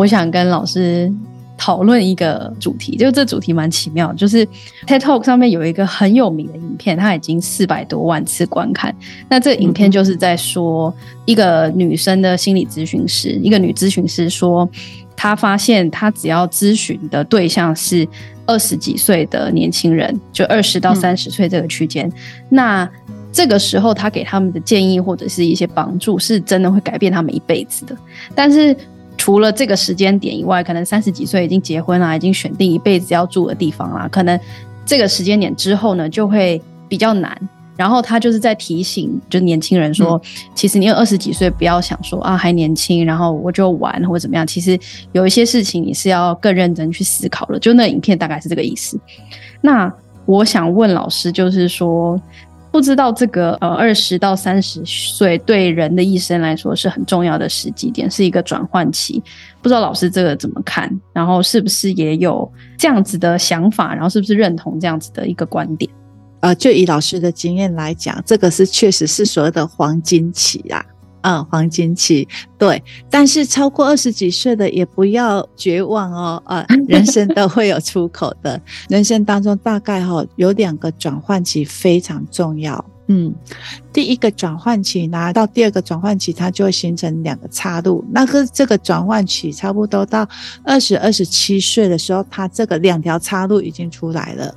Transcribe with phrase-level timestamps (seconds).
[0.00, 1.12] 我想跟老师
[1.58, 4.46] 讨论一个主题，就这主题蛮奇妙，就是
[4.86, 8.96] TED Talk 上面有一个很有名的影片，它已经四百多万次观看。
[9.28, 10.92] 那这个影片就是在说
[11.26, 14.66] 一个女生的心理咨询师，一个女咨询师说，
[15.14, 18.08] 她发现她只要咨询的对象是
[18.46, 22.12] 二十几岁的年轻人，就二十到三十岁这个区间，嗯、
[22.48, 22.90] 那
[23.30, 27.94] 这个时候她给他们的建议或者是一些帮助，是真的会改变他们一辈子的。
[28.34, 28.74] 但是
[29.20, 34.08] 除了这个时间点以外，可能三十几岁已经结婚了，已经选定一辈子要住的地方了。
[34.08, 34.40] 可能
[34.86, 37.38] 这个时间点之后呢，就会比较难。
[37.76, 44.46] 然后他就是在提醒，就年轻人说，嗯、其实你有二十几岁，不要想说啊还年轻，然后我就玩或者怎么样。
[44.46, 44.78] 其实
[45.12, 47.58] 有一些事情你是要更认真去思考了。
[47.58, 48.98] 就那影片大概是这个意思。
[49.60, 49.92] 那
[50.24, 52.18] 我想问老师，就是说。
[52.70, 59.22] 不知道这个呃，二十到三十岁对人的一生来说是很重要的时机点，是一个转换期。
[59.60, 60.88] 不知道老师这个怎么看？
[61.12, 63.92] 然后是不是也有这样子的想法？
[63.94, 65.90] 然后是不是认同这样子的一个观点？
[66.40, 70.84] 呃，就以老师的经验来讲，这个是确实是所谓的黄金期啊。
[71.22, 72.26] 嗯，黄金期
[72.58, 76.42] 对，但是超过二十几岁的也不要绝望哦。
[76.46, 82.84] 呃， 人生都会有出口的，人生当中大概哈有两个转换期非常重要。
[83.12, 83.34] 嗯，
[83.92, 88.04] 第一个转换期呢到第二个转换期，它就会形成两个岔路。
[88.12, 90.28] 那个这个转换期差不多到
[90.64, 94.54] 二十二十七岁的时候，它这个两条岔路已经出来了。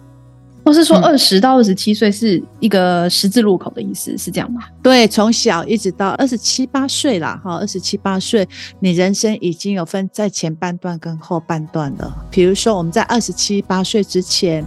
[0.66, 4.62] 或是说，二十到二十七岁是一个十字路口的意思，嗯、是这样吗？
[4.82, 8.48] 对，从小一直到二十七八岁啦，哈，二十七八岁，
[8.80, 12.26] 你人生已经有分在前半段跟后半段了。
[12.32, 14.66] 比如说，我们在二十七八岁之前，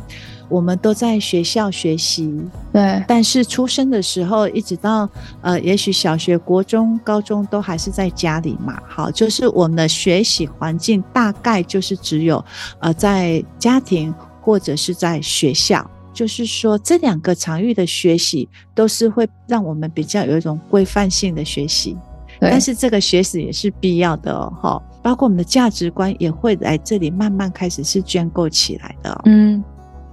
[0.50, 2.30] 我们都在学校学习，
[2.74, 3.02] 对。
[3.08, 5.08] 但是出生的时候，一直到
[5.40, 12.44] 呃，也许小学、国中、高中都还是在家里嘛，好，就是我们的学习环境大概就是只有
[12.80, 14.14] 呃，在家庭。
[14.46, 21.96] 或者是在学校，就是说这两个场域的学习都是会让我们比较有一种规范性的学习，
[22.40, 29.64] 但是这个学习也是必要的哦，包括我们的价值观也会来这里慢慢开始是建构起来的，嗯。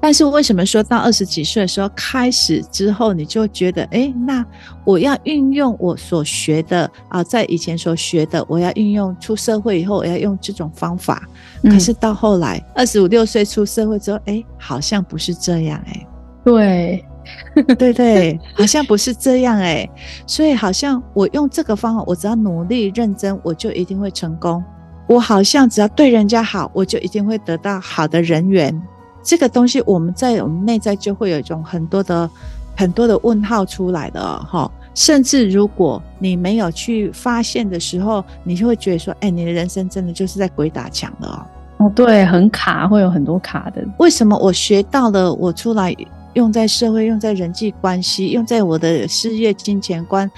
[0.04, 4.46] 但是为什么说到二十几岁的时候开始之后，你就觉得，哎，那
[4.84, 11.24] 我要运用我所学的啊，在以前所学的，我要运用出社会以后，我要用这种方法。
[11.64, 16.08] 可是到后来，二十五六岁出社会之后，哎，好像不是这样，哎，
[16.44, 17.06] 对，
[17.80, 19.90] 对对， 好像不是这样，哎，
[20.28, 24.62] 所以好像我用这个方法，我只要努力认真，我就一定会成功。
[25.08, 28.82] 我好像只要对人家好，我就一定会得到好的人缘。
[29.24, 32.30] 这个东西，我们在我们内在就会有一种很多的、
[32.76, 34.70] 很多的问号出来的哈。
[34.94, 41.42] 甚至如果你没有去发现的时候，你就会觉得说：“哎，你的人生真的就是在鬼打墙了哦。”
[41.88, 43.84] 哦，对，很卡，会有很多卡的。
[43.98, 45.96] 为什么我学到了，我出来
[46.34, 50.30] 用在社会、用在人际关系、用在我的事业、金钱观，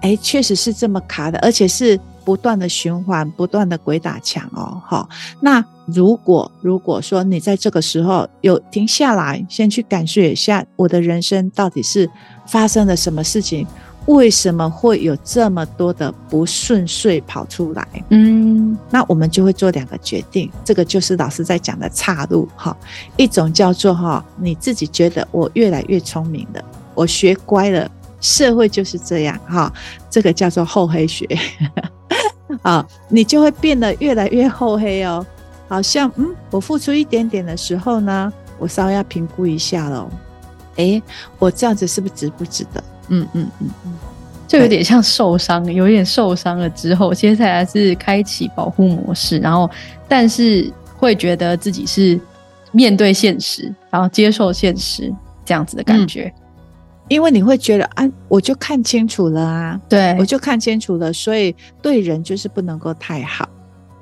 [0.00, 1.98] 哎，确实是这么卡的，而且是。
[2.24, 5.06] 不断的循环，不断的鬼打墙哦，哈。
[5.40, 12.08] 那如果如果说你在这个时候有停下来，先去感受一下我的人生到底是
[12.46, 13.66] 发生了什么事情，
[14.06, 17.86] 为什么会有这么多的不顺遂跑出来？
[18.08, 22.74] 嗯，那我们就会做两个决定，这个就是老师在讲的岔路哈。
[23.18, 27.90] 一种叫做哈，你自己觉得我越来越聪明了，我学乖了，
[28.24, 29.70] 社会就是这样哈，
[30.08, 31.28] 这个叫做厚黑学。
[32.62, 35.24] 啊，你就会变得越来越厚黑哦，
[35.68, 40.08] 好像嗯，我付出一点点的时候呢，我稍微要评估一下喽。
[40.76, 41.02] 诶，
[41.38, 42.82] 我这样子是不是值不值得？
[43.08, 43.92] 嗯嗯嗯嗯，
[44.48, 49.70] 就有点像受伤，有点受伤了之后，接下来是开启保护模式，然后
[50.08, 52.18] 但是会觉得自己是
[52.72, 55.12] 面对现实，然后接受现实
[55.44, 56.32] 这样子的感觉。
[56.38, 56.40] 嗯
[57.08, 63.48] 因为你会觉得啊，我就看清楚了啊，对，我就看清楚了，所以对人就是不能够太好，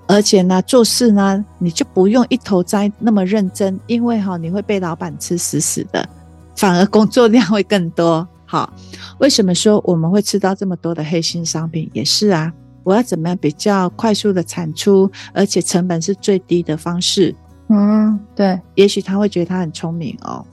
[0.06, 6.08] 而且呢，做事呢，你就不用一头栽那么认真，因为哈，你会被老板吃死死的，
[6.54, 8.26] 反而工作量会更多。
[8.46, 8.72] 好，
[9.18, 11.90] 为什么说我们会吃到这么多的黑心商品？
[11.92, 12.52] 也是啊，
[12.84, 17.34] 我要怎么样比较快速的产出，而且成本是最低的方式？
[17.68, 20.44] 嗯，对，也许他会觉得他很聪明哦，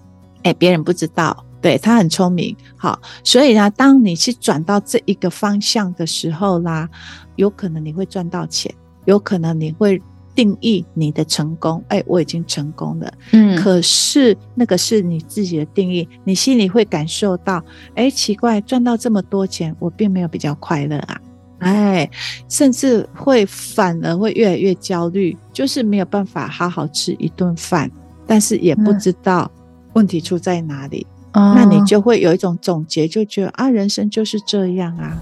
[0.44, 1.46] 哎，别人不知道。
[1.62, 6.90] 对，他很聪明，好，所以呢，当你去转到这一个方向的时候啦，
[7.36, 8.74] 有可能你会赚到钱，
[9.06, 10.02] 有可能你会
[10.34, 17.62] 定义你的成功，哎，我已经成功了，嗯，可是那个是你自己的定义，你心里会感受到，
[17.96, 21.20] 哎，奇怪，赚到这么多钱，我并没有比较快乐啊，
[21.60, 22.10] 哎，
[22.48, 27.92] 甚至会反而会越来越焦虑，就是没有办法好好吃一顿饭，
[28.26, 29.52] 但是也不知道
[29.92, 31.06] 问题出在哪里。
[31.10, 35.18] 嗯、那你就会有一种总结，就觉得啊，人生就是这样啊，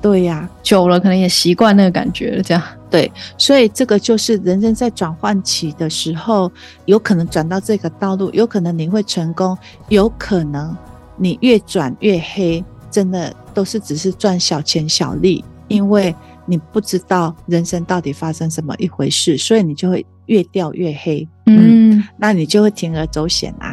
[0.00, 3.10] 对呀、啊，久了可能也习惯那个感觉了，这样对。
[3.38, 6.50] 所以这个就是人生在转换期的时候，
[6.86, 9.56] 有可能转到这个道路，有可能你会成功，
[9.88, 10.76] 有可能
[11.16, 15.44] 你越转越黑，真的都是只是赚小钱小利。
[15.68, 16.14] 因为
[16.44, 21.26] 你不知道人生到底发生什么一回事，所以你就会越掉越黑。
[21.46, 23.71] 嗯，嗯，那你就会铤而走险啊。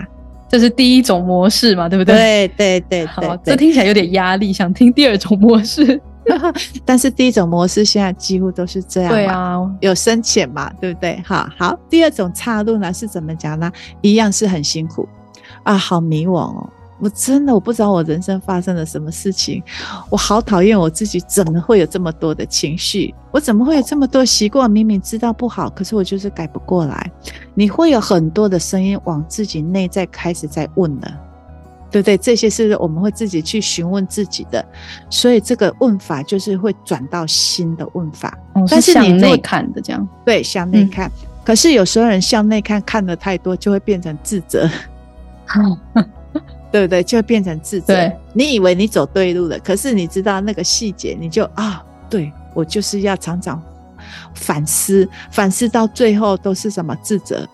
[0.49, 2.15] 这是第一种模式嘛，对不对？
[2.15, 6.01] 对对对，对，好，这听起来有点压力，想听第二种模式。
[6.85, 9.11] 但是第一种模式现在几乎都是这样。
[9.11, 11.19] 对啊，有深浅嘛，对不对？
[11.25, 13.71] 哈好，第二种岔路呢是怎么讲呢？
[14.01, 15.07] 一样是很辛苦
[15.63, 16.69] 啊，好迷惘哦。
[16.99, 19.63] 我真的我不知道我人生发生了什么事情，
[20.09, 23.13] 我好讨厌我自己，怎么会有这么多的情绪？
[23.31, 24.69] 我怎么会有这么多习惯？
[24.69, 27.11] 明明知道不好，可是我就是改不过来。
[27.53, 31.11] 你会有很多的声音往自己内在开始在问了，
[31.89, 32.17] 对不对？
[32.17, 34.65] 这些是我们会自己去询问自己的，
[35.09, 38.37] 所以这个问法就是会转到新的问法。
[38.53, 41.07] 哦、但是向内看的这样，对，向内看。
[41.07, 44.69] 嗯、可是有时候人向内看看的太多，就会变成自责。
[46.71, 47.03] 对不对？
[47.03, 47.95] 就变成自责。
[47.95, 53.61] 对，你以为你走对路了，可是你知道那个细节，你就啊，对，我就是要常常
[54.35, 57.47] 反思，反思到最后都是什么自责？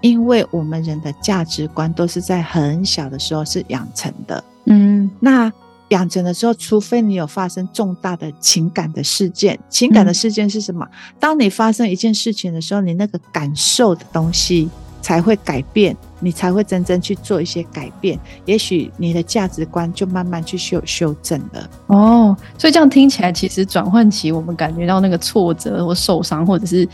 [0.00, 4.42] 因为我们人的价值观都是在很小的时候是养成的。
[4.66, 5.52] 嗯，那
[5.88, 10.86] 养成的时候，除非你有发生重大的情感的事件，情感的事件是什么？
[10.90, 14.68] 嗯，当你发生一件事情的时候，你那个感受的东西。
[15.02, 21.70] 才会改变，你才会真正去做一些改变，也许你的价值观就慢慢去修修正了。
[21.86, 26.86] 哦，所以这样听起来，其实转换期我们感觉到那个挫折或受伤，或者是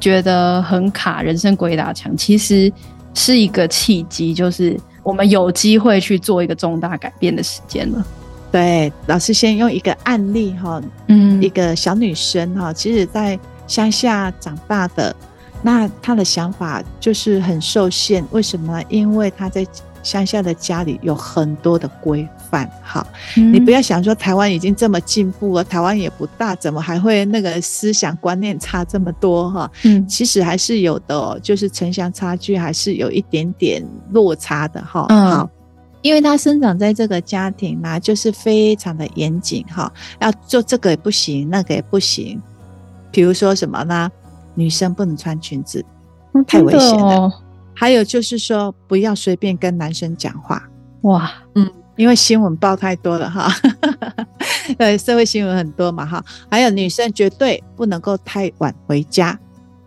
[0.00, 2.72] 觉得很卡，人生鬼打墙，其实
[3.14, 8.04] 是一个契机，就是我们有机会去做一个重大改变的时间了。
[8.50, 15.14] 对，老师先用一个案例哈，嗯，一个小女生哈，其实在乡下长大的。
[15.62, 18.82] 那他的想法就是很受限，为什么？
[18.88, 19.64] 因为他在
[20.02, 22.68] 乡下的家里有很多的规范。
[22.82, 23.06] 好，
[23.36, 29.48] 嗯、你不要想说台湾已经这么进步了，台湾也不大，怎么还会那个思想观念差这么多？
[29.48, 33.80] 哈，嗯，其实还是有的哦，就是城乡差距还是有一点点
[34.10, 35.06] 落差的哈。
[35.10, 35.50] 嗯，好，
[36.02, 42.42] 因为他生长在这个家庭嘛，就是非常的严谨哈，要做这个也不行，那个也不行，
[43.12, 44.10] 比如说什么呢？
[44.54, 45.84] 女生不能穿裙子，
[46.46, 47.16] 太危险了。
[47.16, 47.32] 哦、
[47.74, 50.62] 还有就是说，不要随便跟男生讲话。
[51.02, 53.52] 哇，嗯，因为新闻报太多了哈，
[54.78, 56.24] 对，社会新闻很多嘛哈。
[56.50, 59.38] 还有女生绝对不能够太晚回家，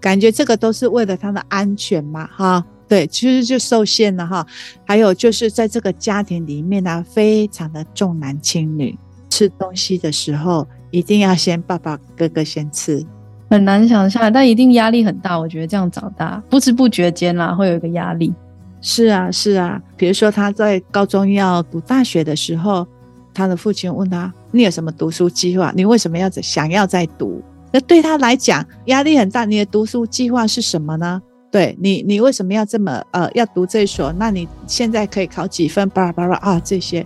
[0.02, 2.66] 感觉这个都是为了她的安全嘛哈。
[2.88, 4.46] 对，其实就受限了哈。
[4.86, 8.96] 还有就是在这个家庭里面呢、啊，非常的重男轻女，
[9.30, 13.04] 吃东西的时候一定要先爸爸哥哥先吃。
[13.50, 15.40] 很难想象，但一定压力很大。
[15.40, 18.34] 我觉得这样长大，不知不觉间啦，会有一个压力。
[18.82, 19.82] 是啊，是啊。
[19.96, 22.86] 比如说他在高中要读大学的时候，
[23.34, 25.74] 他的父亲问他：“你有什么读书计划？
[25.76, 29.44] 你为什么要想要再读？”那对他来讲压力很大。
[29.44, 31.22] 你的读书计划是什么呢？
[31.52, 34.14] 对你，你为什么要这么呃要读这所？
[34.14, 35.90] 那你现在可以考几分？
[35.90, 37.06] 巴拉巴拉啊，这些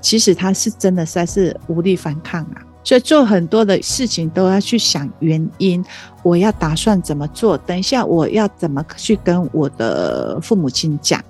[0.00, 2.62] 其实他是真的实在是无力反抗啊。
[2.88, 5.84] 所以做很多的事情都要去想原因，
[6.22, 7.54] 我要打算怎么做？
[7.58, 11.22] 等一下我要怎么去跟我的父母亲讲？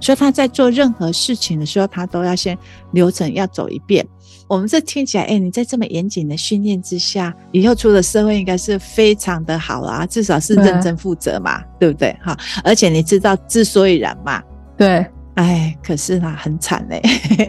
[0.00, 2.58] 所以他在做任何事情的时候，他都要先
[2.90, 4.04] 流程要走一遍。
[4.48, 12.16] 我们这听起来，哎，你在这么严谨的训练之下，以后出了社会应该是非常的好啊，至少是认真负责嘛，对，对不对？
[12.24, 14.42] 哈，而且你知道之所以然嘛？
[14.76, 17.00] 对，哎，可是呢，很惨嘞，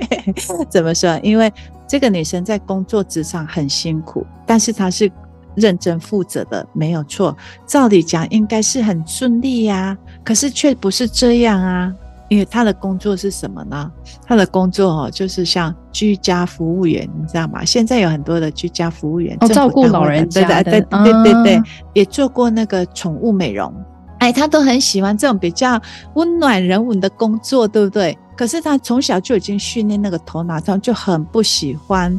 [0.69, 1.19] 怎么说？
[1.23, 1.51] 因为。
[1.89, 5.11] 这个女生在工作职场很辛苦，但是她是
[5.55, 7.35] 认真负责的，没有错。
[7.65, 11.91] 照理讲应该是很顺利呀，可是却不是这样啊。
[12.29, 13.91] 因为她的工作是什么呢？
[14.23, 17.65] 她的工作哦，就是像居家服务员，你知道吗？
[17.65, 21.63] 现在有很多的居家服务员，哦，照顾老人家的，对对对对对，啊、
[21.95, 23.73] 也做过那个宠物美容。
[24.19, 25.81] 哎，她都很喜欢这种比较
[26.13, 28.15] 温暖人文的工作，对不对？
[28.39, 32.17] 可是他从小就已经训练那个头脑，他就很不喜欢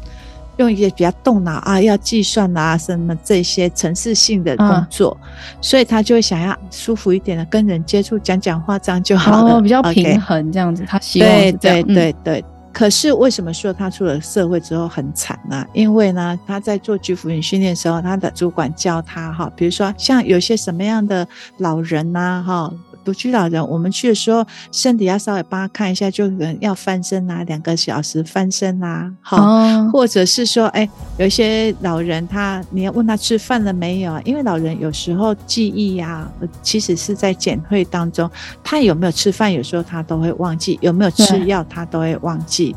[0.59, 5.29] 用一些比较动脑啊，要计算啊什么这些程式性的工作，嗯、
[5.63, 10.83] 所以他就会想要舒服一点的跟人接触，讲讲话这样就好了，哦，比较平衡这样子。
[10.83, 15.65] Okay 他希望对对对对，可是为什么说他出了社会之后很惨呢？
[15.73, 22.71] 因为呢，他在做居服员训练的时候，他的主管教他哈，比如说像有些什么样的老人呐，哈。
[23.05, 30.89] 独居老人，我们去的时候，身体要稍微帮他看一下，就可能要翻身啊，两个小时翻身啊，好，哦、或者是说，哎，
[31.19, 34.21] 有一些老人他，你要问他吃饭了没有啊？
[34.25, 38.31] 因为老人有时候记忆呀、啊，其实是在减退当中，
[38.63, 42.75] 他有没有吃饭，有时候他都会忘记，有没有吃药，他都会忘记，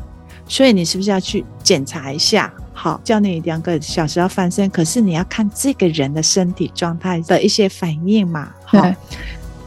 [0.48, 2.52] 所以你是不是要去检查一下？
[2.72, 8.92] 好，叫你两个小时要翻身，可是你要看这个人的身体状态的一些反应嘛，好。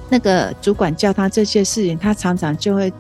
[0.10, 2.92] 那个主管教他这些事情，他常常就会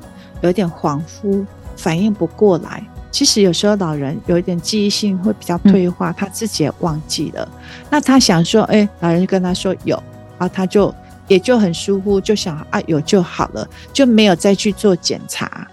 [0.41, 1.45] 有点恍惚，
[1.75, 2.83] 反应不过来。
[3.09, 7.47] 其实有时候老人有一点记忆性会比较退化，他自己也忘记了。
[7.89, 9.95] 那他想说，哎，老人就跟他说有，
[10.37, 10.93] 然后他就
[11.27, 15.67] 也就很疏忽，就想啊有就好了，就没有再去做检查。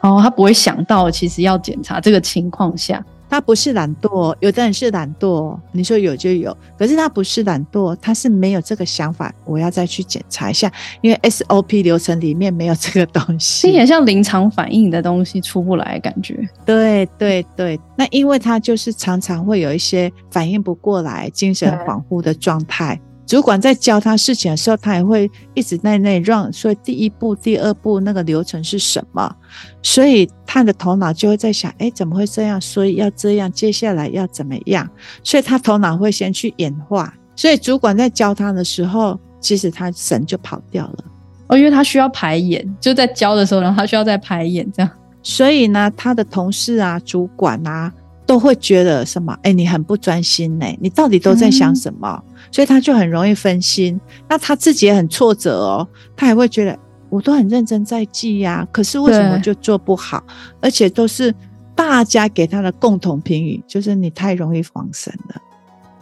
[0.00, 3.04] 哦，他不会想到其实要检查这个情况下。
[3.32, 5.58] 他不是懒惰，有的人是懒惰。
[5.72, 9.34] 你说有就有，可是他不是懒惰，他是没有这个想法。
[9.46, 10.70] 我要再去检查一下，
[11.00, 13.66] 因为 SOP 流程里面没有这个东西。
[13.66, 16.46] 这也像临场反应的东西出不来，感觉。
[16.66, 23.00] 对对对，那因为他就是常常会有一些反应不过来、精神恍惚的状态。
[23.32, 26.52] 主管在教他事情的时候，他也会一直在那 run。
[26.52, 29.34] 所以第一步、第二步那个流程是什么？
[29.82, 32.60] 所以他的头脑就会在想：哎，怎么会这样？
[32.60, 34.86] 所以要这样，接下来要怎么样？
[35.24, 37.14] 所以他头脑会先去演化。
[37.34, 41.04] 所以主管在教他的时候，其实他神就跑掉了。
[41.46, 44.90] 哦，因为他需要排演，就在教的时候，然后他需要再排演这样。
[45.22, 47.90] 所以呢，他的同事啊、主管啊，
[48.32, 49.38] 都会觉得什么？
[49.42, 52.08] 哎，你很不专心呢，你到底都在想什么？
[52.26, 53.98] 嗯所以他就很容易分心，
[54.28, 55.86] 那他自己也很挫折哦，
[56.16, 60.22] 他还会觉得我都很认真在记呀，可是为什么就做不好？
[60.60, 61.34] 而且都是
[61.74, 65.40] 大家给他的共同评语，就是你太容易防神了，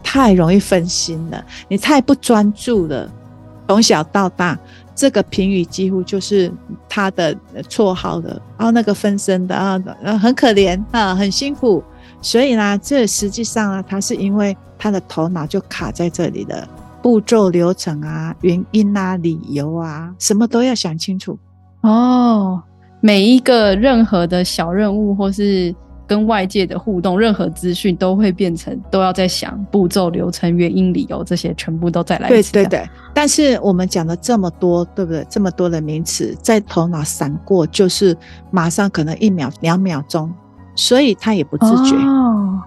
[0.03, 3.11] 太容易分心了，你太不专注了。
[3.69, 4.59] 从小到大，
[4.97, 6.53] 这个评语几乎就是
[6.89, 7.37] 他的
[7.69, 8.31] 绰号的。
[8.59, 9.81] 然后那个分身的啊，
[10.21, 11.81] 很可怜啊，很辛苦。
[12.21, 14.57] 所以呢，这实际上呢，他是因为。
[14.83, 16.67] 他的头脑就卡在这里了，
[17.03, 21.39] 步骤、流程啊，原因啊，理由啊，什么都要想清楚
[21.83, 22.63] 哦。
[23.03, 25.75] 每一个任何的小任务，或是
[26.07, 32.51] 跟外界的互动，任何资讯都会变成都要在想步骤、流程、原因、理由这些，全部都再来一次。
[32.51, 32.91] 对对对。
[33.13, 35.27] 但是我们讲了这么多，对不对？
[35.29, 38.17] 这么多的名词在头脑闪过，就是
[38.51, 40.33] 马上可能一秒、两秒钟，
[40.81, 41.95] 所以他也不自觉。
[41.97, 42.63] 哦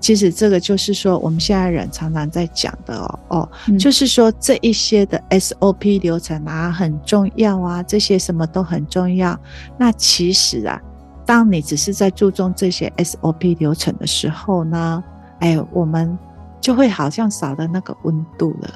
[0.00, 9.36] 其实这个就是说，我们现在人常常在讲的哦哦，嗯、就是说这一些的 SOP 流程啊很重要啊，这些什么都很重要。
[9.76, 10.80] 那其实啊，
[11.26, 15.02] 当你只是在注重这些 SOP 流程的时候呢，
[15.40, 16.16] 哎，我们
[16.60, 18.70] 就会好像少了那个温度了。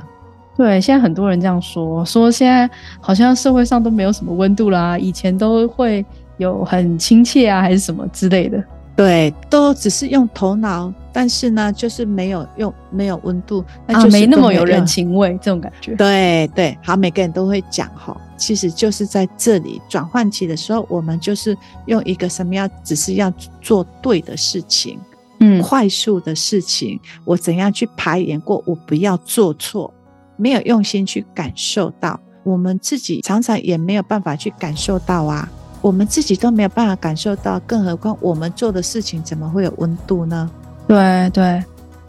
[0.56, 2.68] 对，现在很多人这样说，说现在
[3.00, 6.04] 好像社会上都没有什么温度啦，以前都会
[6.38, 8.61] 有很亲切啊，还是什么之类的。
[8.94, 10.92] 对，都只是用头脑。
[11.14, 15.94] 但是呢，就是没有用，没有温度，那就没那么有人情味，这种感觉。
[15.94, 23.30] 对对，好，每个人都会讲哈，其实就是在这里转换期的时候，我们就是用一个什么样，只是要
[23.61, 24.99] 做对的事情，
[25.40, 29.92] 嗯，快速的事情，我怎样去排演过，我不要做错，
[30.38, 35.46] 没有用心去感受到，我们自己常常也没有办法去感受到啊，
[35.82, 40.50] 我们自己都没有办法感受到，更何况我们做的事情怎么会有温度呢？
[40.86, 41.62] 对对，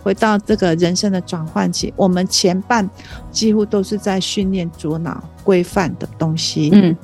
[0.04, 2.88] 回到这个人生的转换期，我们前半
[3.32, 6.70] 几乎都是在训练左脑规范的东西。
[6.74, 6.96] 嗯，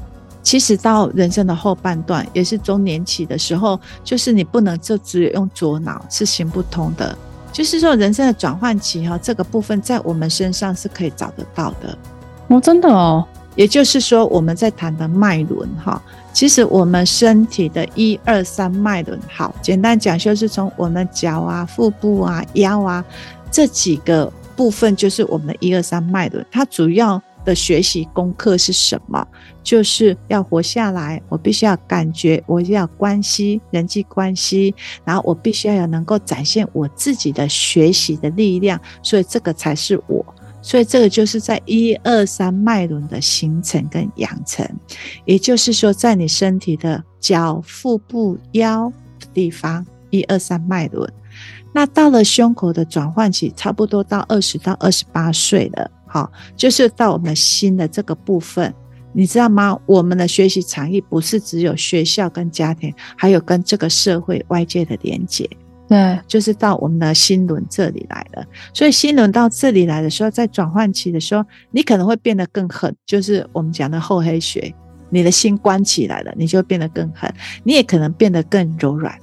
[0.43, 7.17] 其实到人生的后半段，也是中年期的时候，就是你不能就只有用左脑是行不通的。
[7.51, 11.97] 就是说，人生的转换期哈，这个部分在我们身上是可以找得到的。
[12.49, 13.25] 哦，真的哦。
[13.59, 16.01] 也就是说，我们在谈的脉轮哈。
[16.31, 23.03] 其实我们身体的一二三脉轮，好，简单讲就是从我们脚啊、腹部啊、腰啊
[23.51, 26.45] 这几个部分，就是我们一二三脉轮。
[26.49, 29.27] 它主要的学习功课是什么？
[29.61, 34.73] 就是要活下来，我必须要感觉，我要关系、人际关系，
[35.03, 40.25] 然后我必须要有能够展现我自己的学习的力量，所以这个才是我。
[40.61, 44.67] 所以这个就是在一二三脉轮的形成跟养成，
[45.25, 51.11] 也就是说，在你身体的脚、腹部、腰的地方，一二三脉轮。
[51.73, 58.73] 那到了胸口的转换期，差不多到二十到二十八岁了，好，就是到我们心的这个部分。
[59.11, 59.79] 你知道吗？
[59.87, 65.49] 我们的学习场域不是只有学校跟家庭，还有跟这个社会外界的连接。
[65.89, 68.45] 对，就是到我们的心轮这里来了。
[68.73, 74.73] 所以心轮到这里来的时候，在转换期的时候，你可能会变得更狠，就是我们讲的厚黑学。
[75.09, 77.29] 你的心关起来了，你就变得更狠。
[77.63, 79.13] 你也可能变得更柔软。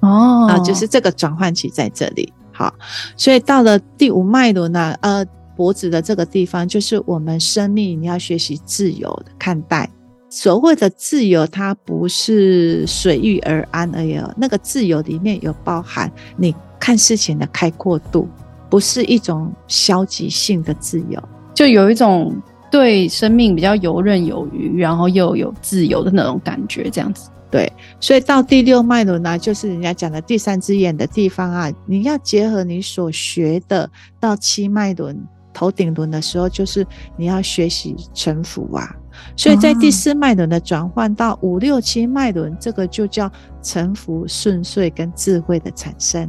[0.00, 2.32] 哦，啊，就是这个转换期在这里。
[2.52, 2.72] 好，
[3.16, 5.26] 所以到了第五脉轮呢，呃。
[5.56, 9.88] 脖子的这个地方，就是我们生命你要学习自由的看待。
[10.36, 14.20] 所谓的自由，它不是随遇而安而已。
[14.36, 18.28] 那个自由里面有包含你看事情的开阔度，
[18.68, 21.22] 不是一种消极性的自由，
[21.54, 22.36] 就有一种
[22.68, 27.30] 对生命比较游刃有余，然后又有自由的那种感觉，这样子。
[27.48, 33.88] 对，所以到第六脉轮呢，就是人家讲的第三只眼的地方啊，你要结合你所学的
[34.18, 35.16] 到七脉轮。
[35.56, 36.84] 头顶轮的时候，就是
[37.16, 38.92] 你要学习臣服啊，
[39.36, 43.30] 所以在第四脉轮的转换到五六七脉轮，这个就叫
[43.62, 46.28] 沉浮、顺遂跟智慧的产生。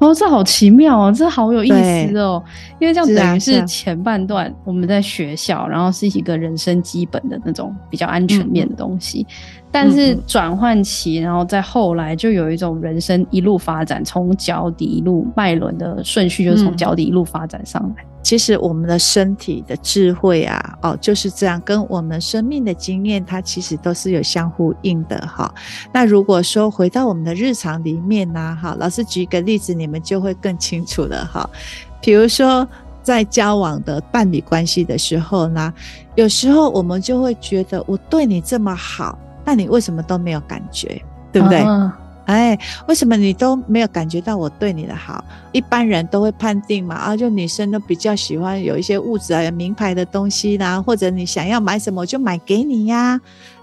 [0.00, 2.40] 哦，这好奇妙哦，这好有意思哦，
[2.78, 9.26] 因为这样等于是前半段我们在学校，然后是一个人生基本的那种比较安全面的东西。
[9.28, 9.34] 嗯
[9.70, 18.02] 但是转换期，然后在后来就有一种人生一路发展，从脚底一路脉轮的顺序，就是从脚底一路发展上来。
[18.22, 25.52] 其实我们的身体的智慧啊，哦，就是这样，跟我们生命的经验，它其实都是有相呼应的哈。
[25.92, 31.48] 那如果说回到我们的日常里面呢，哈，老师举一个例子，你们就会更清楚了哈。
[32.00, 32.68] 比如说
[33.02, 35.72] 在交往的伴侣关系的时候呢，
[36.14, 39.18] 有时候我们就会觉得我对你这么好。
[39.44, 41.00] 那你为什么都没有感觉，
[41.32, 41.62] 对不对？
[41.62, 41.90] 嗯、
[42.28, 45.24] 哎，为什么你都没有感觉到我对你的好？
[45.50, 53.18] 一般人都会判定嘛，啊，就女生都比较喜欢有一些物质啊、名牌的东西啦，或者你想要买什么，我就买给你呀。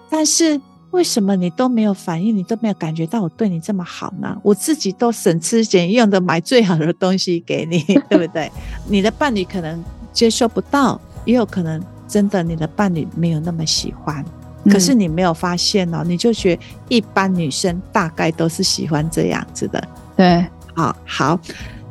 [0.09, 0.59] 但是
[0.89, 4.35] 为什么你都没有反应，你都没有感觉到我对你这么好呢？
[4.41, 8.51] 我自己都省吃俭用的买最好的东西给你， 对不对？
[8.87, 14.25] 你的伴侣可能接受不到，也有可能真的你的伴侣没有那么喜欢。
[14.69, 21.39] 可是你没有发现哦，你就觉得一般女生大概都是喜欢这样子的，对，好，好，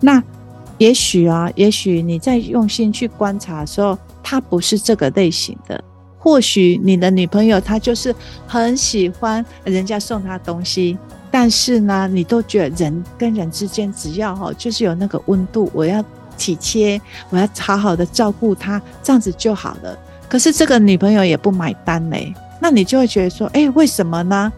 [0.00, 0.22] 那
[0.78, 5.82] 也许啊，也许你在用心去观察的时候，她不是这个类型的。
[6.18, 8.14] 或许你的女朋友她就是
[8.46, 10.98] 很喜欢人家送她东西，
[11.30, 16.02] 但是呢，你都觉得人跟人之间只要哈，就是有那个温度，我要
[16.36, 19.96] 体贴，我要好好的照顾她，这样子就好了。
[20.28, 22.34] 可是这个女朋友也不买单嘞。
[22.64, 24.50] 那你就会觉得说，哎，为什么呢？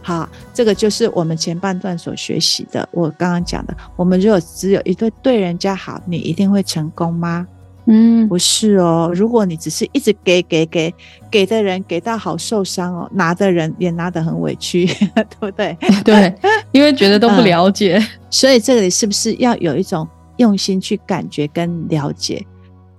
[0.00, 2.88] 好，这个就是我们前半段所学习的。
[2.90, 7.46] 我刚刚讲的，我们如果只有一对对人家好，你一定会成功吗？
[7.84, 9.12] 嗯，不是哦。
[9.14, 10.94] 如果你只是一直给给给，
[11.30, 15.76] 给的人给到好受伤哦，拿的人也拿得很委屈， 对不对？
[16.02, 16.34] 对，
[16.72, 22.42] 因为觉得都不了解，嗯， 所以这里是不是要有一种用心去感觉跟了解？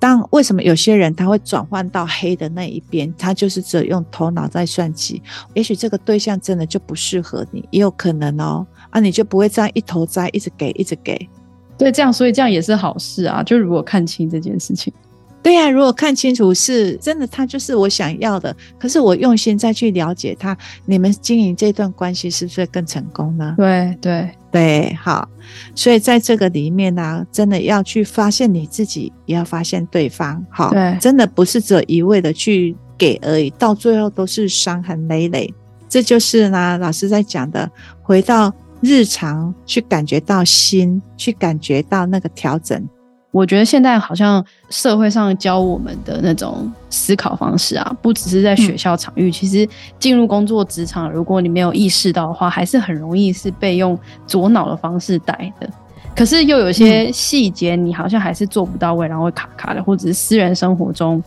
[0.02, 3.14] 当为什么有些人他会转换到黑的那一边？
[3.20, 5.22] 他就是只用头脑在算计。
[5.54, 8.66] 也许这个对象真的就不适合你，也有可能哦。
[8.90, 11.30] 啊，你就不会这样一头栽，一直给，一直给。
[11.78, 13.44] 对，这样，所以这样也是好事啊。
[13.44, 14.92] 就如果看清这件事情。
[15.43, 18.56] 对呀、啊，如果看清楚是真的，他就是我想要的。
[18.80, 23.56] 可是我用心再去了解他，你们经营这段关系是不是更成功呢？
[23.58, 25.27] 对对对，好。
[25.73, 30.45] 所以在这个里面呢、啊，真的要去发现你自己，也要发现对方。
[30.49, 35.51] 好，对，真的不是只有一味的去给而已，到最后都是伤痕累累。
[35.89, 37.69] 这就是呢，老师在讲的，
[38.01, 42.88] 回到日常去感觉到心，去感觉到那个调整。
[43.32, 49.65] 我觉得现在好像社会上教我们的那种思考方式啊，不只是在学校场域，其实
[49.98, 55.70] 进入工作职场，如果你没有意识到的话，还是很容易是被用左脑的方式带的。
[56.13, 61.24] 可是又有些细节，你好像还是做不到位，然后会卡卡的，或者是私人生活中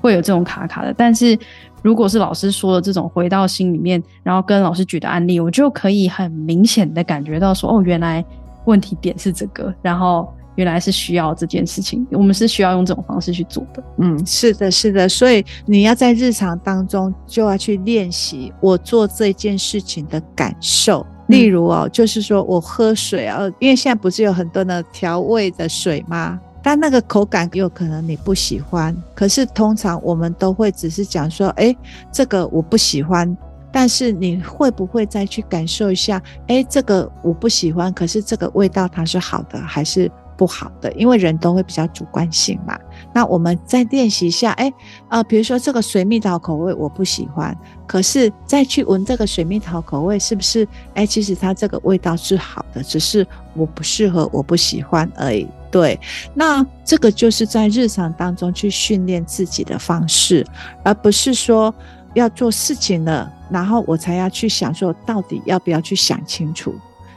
[0.00, 0.92] 会有这种卡卡的。
[0.96, 1.38] 但是
[1.82, 8.24] 如果是老师说的这种回到心里面，然后跟老师举的案例，我就可以很明显的感觉到说，哦，原来
[8.64, 10.28] 问题点是这个，然后。
[10.56, 13.82] 原来是需要这件事情，我们是需要用这种方式去做的。
[13.98, 15.08] 嗯，是的，是的。
[15.08, 21.04] 所以你要在日常当中就要去练习我做这件事情的感受。
[21.28, 26.38] 例如哦，就是说我喝水啊，因为现在不是有很多的调味的水吗？
[26.62, 28.94] 但那个口感有可能你不喜欢。
[29.14, 31.74] 可是通常我们都会只是讲说，哎，
[32.12, 33.36] 这个我不喜欢。
[33.72, 36.22] 但是你会不会再去感受一下？
[36.46, 40.08] 哎，这个我不喜欢，可是这个味道它是好的还是？
[40.36, 42.78] 不好的，因为人都会比较主观性嘛。
[43.12, 44.72] 那我们再练习一下，哎，
[45.08, 50.66] 呃，比如说这个水蜜桃口味我不喜欢，可是再去闻这个水蜜桃口味，是不是？
[50.94, 55.46] 哎，其实它这个味道是好的，只是我不适合，我不喜欢而已。
[55.70, 55.98] 对，
[56.34, 60.46] 那这个就是在日常当中去训练自己的方式，
[60.82, 61.74] 而不是说
[62.14, 66.74] 要做事情了，然后我才要去想说到底要不要去想清楚。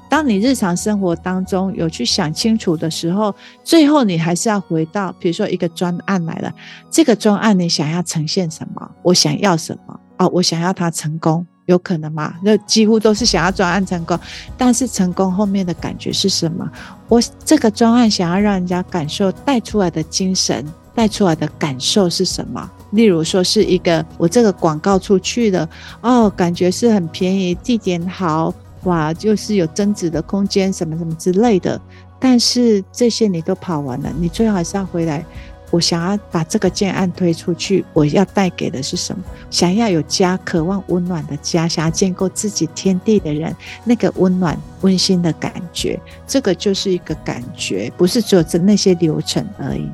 [0.10, 6.54] 当你日常生活当中有去想清楚的时候，最后你还是要回到，比如说一个专案来了，
[6.89, 8.89] 这个专案你想要呈现什么？
[9.04, 10.00] 我想要什么？
[10.17, 12.34] 哦，我想要它成功，有可能吗？
[12.41, 14.17] 那几乎都是想要专案成功，
[14.58, 16.67] 但是成功后面的感觉是什么？
[17.08, 20.65] 我这个专案想要让人家感受带出来的精神，
[20.96, 22.72] 带出来的感受是什么？
[22.91, 25.67] 例如说是一个我这个广告出去的，
[26.02, 28.54] 哦，感觉是很便宜，地点好。
[28.84, 31.80] 哇，就是有增值的空间，什么什么之类的。
[32.20, 35.26] 但是这些你都跑完了，你最后还是要回来。
[35.70, 39.22] 我想要把这个建案推出去，我要带给的是什么？
[39.50, 49.90] 想要有家，渴望温暖的家，想要建构自己天地的人，那个温暖温馨的感觉，这个就是一个感觉，不是只有这那些流程而已。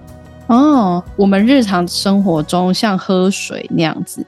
[0.45, 4.23] 哦，我们日常生活中像喝水那样子。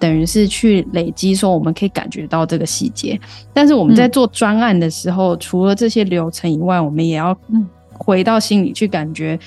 [0.00, 3.20] 等于是去累积，说我们可以感觉到这个细节。
[3.52, 7.36] 但是我们在做专案的时候，嗯、除了这些流程以外，我们也要
[7.92, 9.38] 回到心里去感觉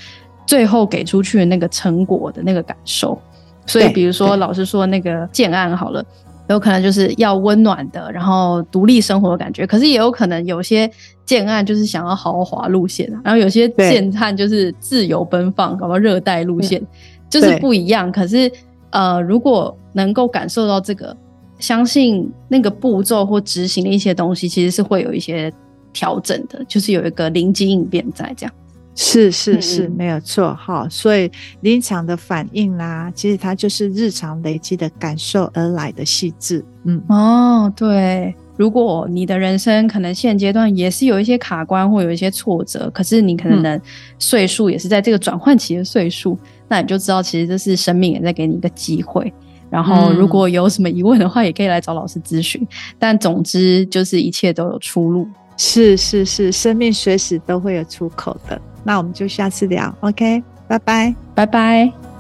[0.45, 3.19] 最后给出去的那个成果的那个感受。
[3.65, 6.05] 所以，比如说老师说那个建案好了，
[6.49, 9.65] 有可能就是要温暖的，然后独立生活的感觉。
[9.65, 10.87] 可是也有可能有些
[11.25, 16.79] 建案就是想要豪华路线，然后有些建案就是自由奔放，搞到热带路线，
[17.27, 18.11] 就是不一样。
[18.11, 18.51] 可是。
[18.95, 21.15] 呃，如果能够感受到这个，
[21.59, 25.51] 相信那个步骤或执行的一些东西，其实是会有一些
[25.93, 28.53] 调整的，就是有一个灵机应变在这样。
[28.95, 30.87] 是是是，没有错哈。
[30.87, 36.63] 所以临场的反应啦，其实它就是日常累积的感受而来的细致。
[36.83, 38.35] 嗯，哦，对。
[38.55, 43.81] 如果你的人生可能现阶段也是有一些卡关或有一些挫折，可是你可能
[44.19, 46.37] 岁数也是在这个转换期的岁数。
[46.67, 49.33] 那你就知道，其实这是生命也在给你一个机会。
[49.73, 52.61] 然后，如果有什么疑问的话，也可以来找老师咨询。
[52.99, 55.27] 但总之，就是一切都有出路。
[55.57, 58.61] 是是是，生命随时都会有出口的。
[58.83, 60.43] 那我们就下次聊，OK？
[60.67, 62.12] 拜拜，拜拜。